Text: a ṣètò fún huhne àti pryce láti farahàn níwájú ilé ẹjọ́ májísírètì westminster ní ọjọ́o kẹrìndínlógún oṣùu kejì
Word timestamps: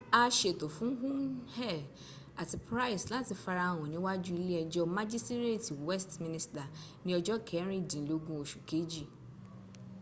a 0.19 0.21
ṣètò 0.39 0.67
fún 0.75 0.91
huhne 1.01 1.71
àti 2.41 2.55
pryce 2.67 3.05
láti 3.13 3.33
farahàn 3.43 3.89
níwájú 3.93 4.29
ilé 4.41 4.53
ẹjọ́ 4.63 4.85
májísírètì 4.95 5.71
westminster 5.87 6.67
ní 7.05 7.11
ọjọ́o 7.19 7.43
kẹrìndínlógún 7.47 8.39
oṣùu 8.41 8.61
kejì 8.69 9.03